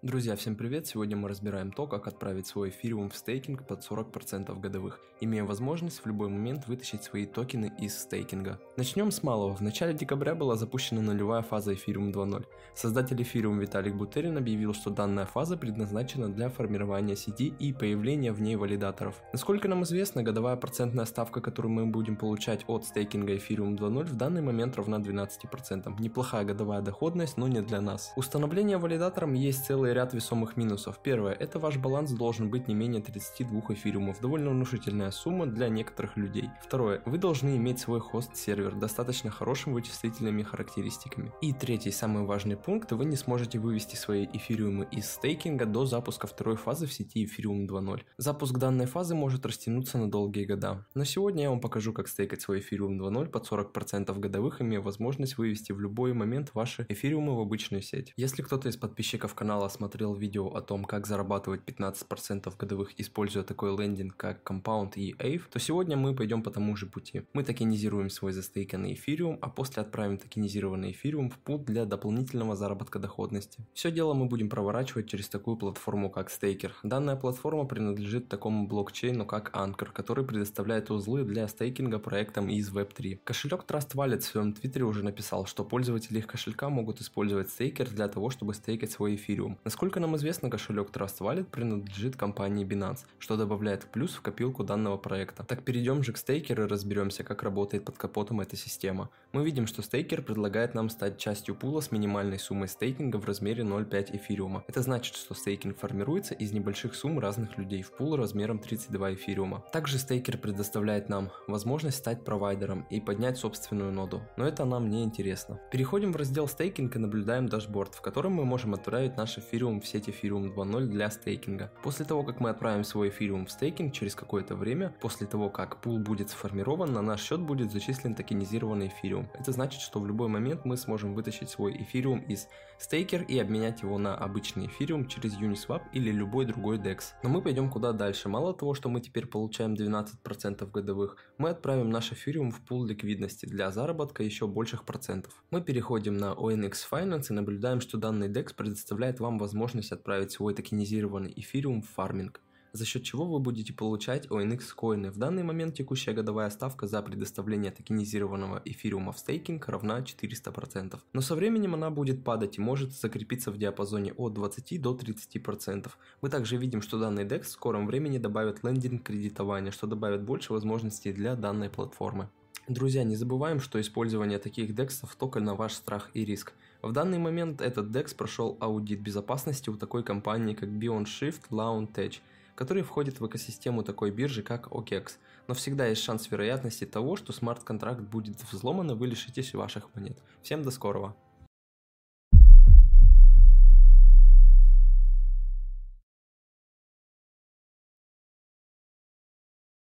[0.00, 0.86] Друзья, всем привет!
[0.86, 5.98] Сегодня мы разбираем то, как отправить свой эфириум в стейкинг под 40% годовых, имея возможность
[5.98, 8.60] в любой момент вытащить свои токены из стейкинга.
[8.76, 9.56] Начнем с малого.
[9.56, 12.46] В начале декабря была запущена нулевая фаза эфириум 2.0.
[12.76, 18.40] Создатель эфириум Виталик Бутерин объявил, что данная фаза предназначена для формирования сети и появления в
[18.40, 19.20] ней валидаторов.
[19.32, 24.14] Насколько нам известно, годовая процентная ставка, которую мы будем получать от стейкинга эфириум 2.0 в
[24.14, 26.00] данный момент равна 12%.
[26.00, 28.12] Неплохая годовая доходность, но не для нас.
[28.14, 30.98] Установление валидатором есть целый целый ряд весомых минусов.
[31.02, 36.16] Первое, это ваш баланс должен быть не менее 32 эфириумов, довольно внушительная сумма для некоторых
[36.16, 36.50] людей.
[36.62, 41.32] Второе, вы должны иметь свой хост-сервер, достаточно хорошим вычислительными характеристиками.
[41.40, 46.26] И третий, самый важный пункт, вы не сможете вывести свои эфириумы из стейкинга до запуска
[46.26, 48.00] второй фазы в сети эфириум 2.0.
[48.18, 50.86] Запуск данной фазы может растянуться на долгие года.
[50.94, 55.38] Но сегодня я вам покажу, как стейкать свой эфириум 2.0 под 40% годовых, имея возможность
[55.38, 58.12] вывести в любой момент ваши эфириумы в обычную сеть.
[58.16, 63.76] Если кто-то из подписчиков канала смотрел видео о том, как зарабатывать 15% годовых, используя такой
[63.76, 67.22] лендинг, как Compound и AVE, то сегодня мы пойдем по тому же пути.
[67.32, 72.98] Мы токенизируем свой застейканный эфириум, а после отправим токенизированный эфириум в пут для дополнительного заработка
[72.98, 73.60] доходности.
[73.72, 76.72] Все дело мы будем проворачивать через такую платформу, как Staker.
[76.82, 83.20] Данная платформа принадлежит такому блокчейну, как Anchor, который предоставляет узлы для стейкинга проектам из Web3.
[83.22, 87.88] Кошелек Trust Wallet в своем твиттере уже написал, что пользователи их кошелька могут использовать стейкер
[87.90, 89.58] для того, чтобы стейкать свой эфириум.
[89.68, 94.96] Насколько нам известно, кошелек Trust Wallet принадлежит компании Binance, что добавляет плюс в копилку данного
[94.96, 95.44] проекта.
[95.44, 99.10] Так перейдем же к стейкеру и разберемся, как работает под капотом эта система.
[99.32, 103.62] Мы видим, что стейкер предлагает нам стать частью пула с минимальной суммой стейкинга в размере
[103.62, 104.64] 0,5 эфириума.
[104.68, 109.62] Это значит, что стейкинг формируется из небольших сумм разных людей в пул размером 32 эфириума.
[109.70, 115.04] Также стейкер предоставляет нам возможность стать провайдером и поднять собственную ноду, но это нам не
[115.04, 115.60] интересно.
[115.70, 119.80] Переходим в раздел стейкинг и наблюдаем дашборд, в котором мы можем отправить наш эфириум эфириум
[119.80, 121.72] в сеть эфириум 2.0 для стейкинга.
[121.82, 125.80] После того, как мы отправим свой эфириум в стейкинг через какое-то время, после того, как
[125.80, 129.28] пул будет сформирован, на наш счет будет зачислен токенизированный эфириум.
[129.34, 132.46] Это значит, что в любой момент мы сможем вытащить свой эфириум из
[132.78, 137.14] стейкер и обменять его на обычный эфириум через Uniswap или любой другой DEX.
[137.24, 138.28] Но мы пойдем куда дальше.
[138.28, 143.46] Мало того, что мы теперь получаем 12% годовых, мы отправим наш эфириум в пул ликвидности
[143.46, 145.42] для заработка еще больших процентов.
[145.50, 150.30] Мы переходим на ONX Finance и наблюдаем, что данный DEX предоставляет вам возможность возможность отправить
[150.30, 152.42] свой токенизированный эфириум в фарминг,
[152.72, 155.10] за счет чего вы будете получать ONX коины.
[155.10, 160.98] В данный момент текущая годовая ставка за предоставление токенизированного эфириума в стейкинг равна 400%.
[161.14, 165.88] Но со временем она будет падать и может закрепиться в диапазоне от 20 до 30%.
[166.20, 170.52] Мы также видим, что данный DEX в скором времени добавит лендинг кредитования, что добавит больше
[170.52, 172.28] возможностей для данной платформы.
[172.68, 176.52] Друзья, не забываем, что использование таких дексов только на ваш страх и риск.
[176.82, 181.90] В данный момент этот DEX прошел аудит безопасности у такой компании, как Beyond Shift Lawn
[181.90, 182.18] Tech,
[182.54, 185.12] который входит в экосистему такой биржи, как OKEX.
[185.46, 190.18] Но всегда есть шанс вероятности того, что смарт-контракт будет взломан и вы лишитесь ваших монет.
[190.42, 191.16] Всем до скорого!